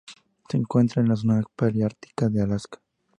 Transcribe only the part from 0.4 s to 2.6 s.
Se encuentra en la zona paleártica y